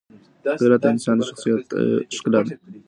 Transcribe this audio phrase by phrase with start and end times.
[0.59, 1.63] غیرت د انسان د شخصیت
[2.15, 2.53] ښکلا ده.